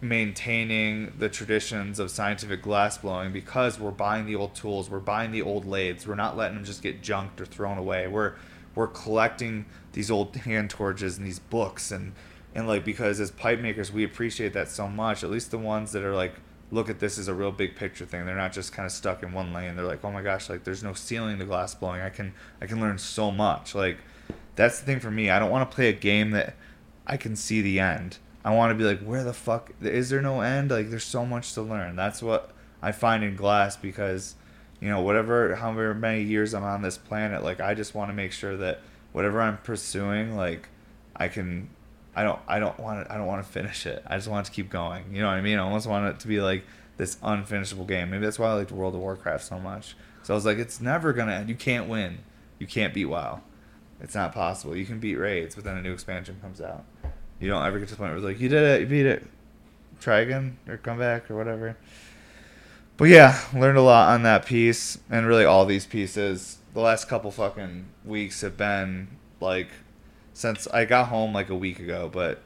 [0.00, 5.32] maintaining the traditions of scientific glass blowing because we're buying the old tools, we're buying
[5.32, 8.06] the old lathes, we're not letting them just get junked or thrown away.
[8.06, 8.34] We're
[8.78, 12.12] we're collecting these old hand torches and these books and
[12.54, 15.24] and like because as pipe makers we appreciate that so much.
[15.24, 16.34] At least the ones that are like
[16.70, 18.24] look at this as a real big picture thing.
[18.24, 19.74] They're not just kind of stuck in one lane.
[19.74, 22.00] They're like, oh my gosh, like there's no ceiling to glass blowing.
[22.02, 23.74] I can I can learn so much.
[23.74, 23.98] Like
[24.54, 25.28] that's the thing for me.
[25.28, 26.54] I don't want to play a game that
[27.04, 28.18] I can see the end.
[28.44, 30.70] I want to be like, where the fuck is there no end?
[30.70, 31.96] Like there's so much to learn.
[31.96, 34.36] That's what I find in glass because
[34.80, 38.14] you know whatever however many years I'm on this planet, like I just want to
[38.14, 38.80] make sure that
[39.12, 40.68] whatever I'm pursuing, like
[41.16, 41.70] I can
[42.14, 44.02] I don't I don't want to I don't want to finish it.
[44.06, 45.04] I just want to keep going.
[45.12, 45.58] You know what I mean?
[45.58, 46.64] I almost want it to be like
[46.96, 48.10] this unfinishable game.
[48.10, 49.96] Maybe that's why I liked World of Warcraft so much.
[50.22, 51.48] So I was like, it's never gonna end.
[51.48, 52.18] You can't win.
[52.58, 53.40] You can't beat WoW.
[54.00, 54.76] It's not possible.
[54.76, 56.84] You can beat raids, but then a new expansion comes out.
[57.40, 59.06] You don't ever get to the point where it's like, you did it, you beat
[59.06, 59.24] it.
[60.00, 61.76] Try again or come back or whatever.
[62.98, 66.58] But yeah, learned a lot on that piece and really all these pieces.
[66.74, 69.06] The last couple fucking weeks have been
[69.40, 69.68] like
[70.32, 72.42] since I got home like a week ago, but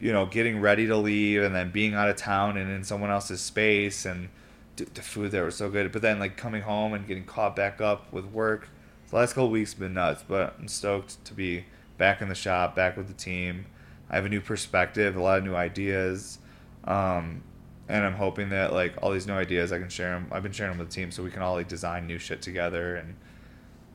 [0.00, 3.10] you know, getting ready to leave and then being out of town and in someone
[3.10, 4.30] else's space and
[4.76, 5.92] the food there was so good.
[5.92, 8.70] But then like coming home and getting caught back up with work.
[9.10, 11.66] The last couple weeks have been nuts, but I'm stoked to be
[11.98, 13.66] back in the shop, back with the team.
[14.08, 16.38] I have a new perspective, a lot of new ideas,
[16.84, 17.42] um,
[17.88, 20.28] and I'm hoping that like all these new ideas I can share them.
[20.32, 22.42] I've been sharing them with the team so we can all like design new shit
[22.42, 23.16] together and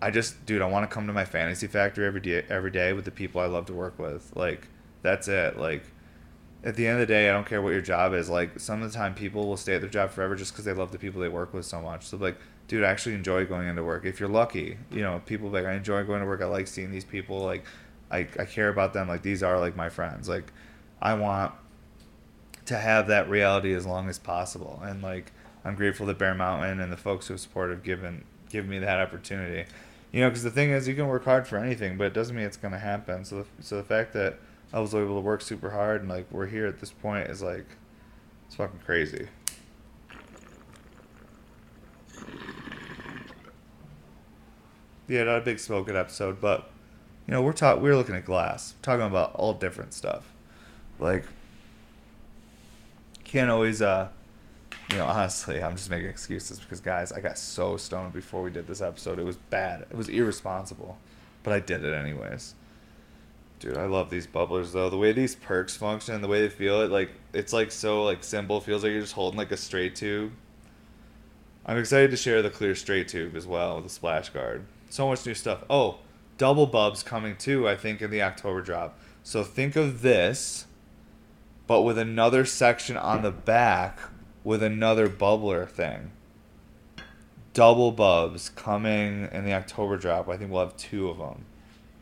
[0.01, 2.93] I just, dude, I want to come to my fantasy factory every day, every day
[2.93, 4.31] with the people I love to work with.
[4.35, 4.67] Like,
[5.01, 5.57] that's it.
[5.57, 5.83] Like,
[6.63, 8.29] at the end of the day, I don't care what your job is.
[8.29, 10.73] Like, some of the time, people will stay at their job forever just because they
[10.73, 12.05] love the people they work with so much.
[12.05, 14.05] So, like, dude, I actually enjoy going into work.
[14.05, 16.41] If you're lucky, you know, people like I enjoy going to work.
[16.41, 17.39] I like seeing these people.
[17.39, 17.65] Like,
[18.09, 19.07] I I care about them.
[19.09, 20.29] Like, these are like my friends.
[20.29, 20.53] Like,
[21.01, 21.53] I want
[22.69, 24.81] to have that reality as long as possible.
[24.83, 25.31] And like,
[25.63, 28.99] I'm grateful that Bear Mountain and the folks who support have given given me that
[28.99, 29.65] opportunity
[30.11, 32.35] you know, because the thing is, you can work hard for anything, but it doesn't
[32.35, 33.23] mean it's going to happen.
[33.25, 34.39] So, the, so the fact that
[34.73, 37.41] I was able to work super hard and like we're here at this point is
[37.41, 37.65] like,
[38.47, 39.27] it's fucking crazy.
[45.07, 46.71] Yeah, not a big smoking episode, but
[47.27, 50.33] you know, we're talking, we're looking at glass, we're talking about all different stuff.
[50.99, 51.25] Like,
[53.29, 54.09] can't always uh,
[54.91, 58.49] You know, honestly, I'm just making excuses because, guys, I got so stoned before we
[58.49, 59.19] did this episode.
[59.19, 59.81] It was bad.
[59.81, 60.97] It was irresponsible.
[61.43, 62.55] But I did it anyways.
[63.59, 64.89] Dude, I love these bubblers though.
[64.89, 68.23] The way these perks function, the way they feel it, like it's like so like
[68.23, 68.61] simple.
[68.61, 70.31] Feels like you're just holding like a straight tube.
[71.65, 74.65] I'm excited to share the clear straight tube as well with the splash guard.
[74.89, 75.63] So much new stuff.
[75.69, 75.99] Oh,
[76.37, 78.97] double bubs coming too, I think, in the October drop.
[79.23, 80.65] So think of this,
[81.69, 83.99] but with another section on the back
[84.43, 86.09] with another bubbler thing.
[87.53, 90.27] Double bubs coming in the October drop.
[90.27, 91.45] I think we'll have two of them.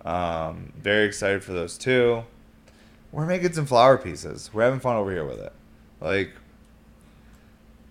[0.06, 2.24] Um, very excited for those two.
[3.12, 4.52] We're making some flower pieces.
[4.54, 5.52] We're having fun over here with it.
[6.00, 6.32] Like,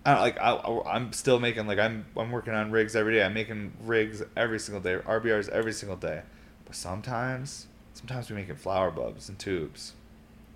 [0.03, 3.23] I don't, like I, I'm still making like I'm I'm working on rigs every day.
[3.23, 6.23] I'm making rigs every single day, RBRs every single day.
[6.65, 9.93] But sometimes, sometimes we're making flower bulbs and tubes.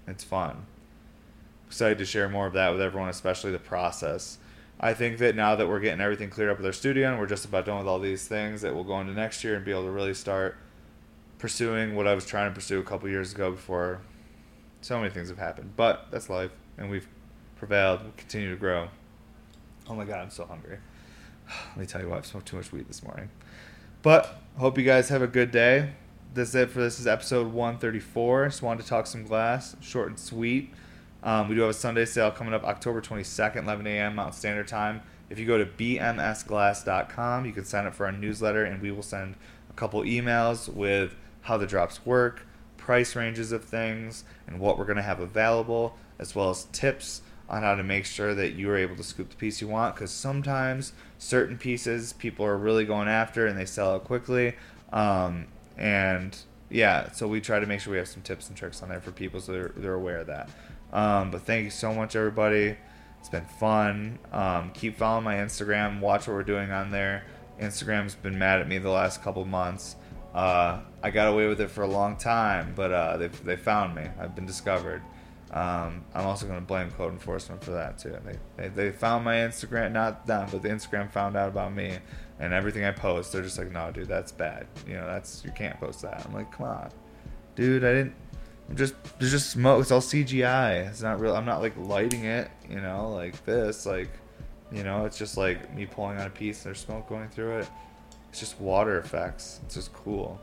[0.08, 0.66] It's fun.
[1.72, 4.40] Excited to share more of that with everyone, especially the process.
[4.78, 7.28] I think that now that we're getting everything cleared up with our studio and we're
[7.28, 9.72] just about done with all these things, that we'll go into next year and be
[9.72, 10.58] able to really start
[11.40, 14.02] pursuing what I was trying to pursue a couple years ago before
[14.82, 15.78] so many things have happened.
[15.78, 17.08] But that's life, and we've
[17.56, 18.02] prevailed.
[18.02, 18.90] We'll continue to grow.
[19.88, 20.78] Oh my god, I'm so hungry.
[21.70, 23.30] Let me tell you what, I've smoked too much weed this morning.
[24.02, 25.92] But hope you guys have a good day.
[26.34, 28.48] This is it for this is episode 134.
[28.48, 30.74] Just wanted to talk some glass, short and sweet.
[31.24, 34.16] Um, we do have a Sunday sale coming up October 22nd, 11 a.m.
[34.16, 35.02] Mountain Standard Time.
[35.30, 39.04] If you go to bmsglass.com, you can sign up for our newsletter, and we will
[39.04, 39.36] send
[39.70, 42.46] a couple emails with how the drops work,
[42.78, 47.22] price ranges of things, and what we're going to have available, as well as tips
[47.48, 49.94] on how to make sure that you are able to scoop the piece you want.
[49.94, 54.56] Because sometimes certain pieces people are really going after and they sell out quickly.
[54.92, 55.48] Um,
[55.78, 56.36] and
[56.70, 59.02] yeah, so we try to make sure we have some tips and tricks on there
[59.02, 60.50] for people so they're, they're aware of that.
[60.92, 62.78] Um, but thank you so much, everybody.
[63.20, 64.20] It's been fun.
[64.32, 66.00] Um, keep following my Instagram.
[66.00, 67.24] Watch what we're doing on there.
[67.60, 69.96] Instagram's been mad at me the last couple months.
[70.34, 73.96] Uh, I got away with it for a long time, but uh, they they found
[73.96, 74.04] me.
[74.20, 75.02] I've been discovered.
[75.52, 78.18] Um, I'm also going to blame code enforcement for that too.
[78.26, 81.98] They, they they found my Instagram, not them, but the Instagram found out about me
[82.39, 83.34] and everything I post.
[83.34, 84.68] They're just like, no, dude, that's bad.
[84.88, 86.26] You know, that's you can't post that.
[86.26, 86.89] I'm like, come on,
[87.56, 88.16] dude, I didn't.
[88.70, 89.82] I'm just there's just smoke.
[89.82, 90.88] It's all CGI.
[90.89, 91.36] It's not real.
[91.36, 92.49] I'm not like lighting it.
[92.70, 93.86] You know, like this.
[93.86, 94.09] Like,
[94.72, 96.59] you know, it's just like me pulling on a piece.
[96.59, 97.70] And there's smoke going through it.
[98.30, 99.59] It's just water effects.
[99.66, 100.39] It's just cool.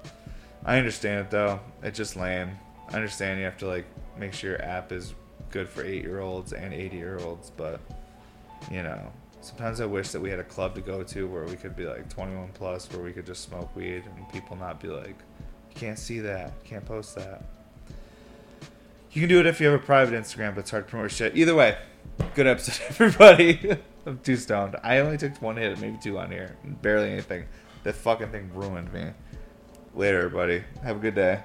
[0.65, 1.61] I understand it though.
[1.83, 2.51] It's just lame.
[2.91, 3.87] I understand you have to like
[4.19, 5.15] make sure your app is
[5.51, 7.81] good for eight year olds and eighty year olds, but
[8.71, 9.01] you know,
[9.41, 11.87] sometimes I wish that we had a club to go to where we could be
[11.87, 15.17] like 21 plus, where we could just smoke weed and people not be like,
[15.71, 17.43] you can't see that, can't post that.
[19.13, 21.11] You can do it if you have a private Instagram, but it's hard to promote
[21.11, 21.37] shit.
[21.37, 21.79] Either way,
[22.35, 23.77] good episode, everybody.
[24.07, 24.77] I'm too stoned.
[24.83, 27.47] I only took one hit, maybe two on here, barely anything.
[27.85, 29.11] That fucking thing ruined me.
[29.95, 30.63] Later, everybody.
[30.83, 31.41] Have a good day.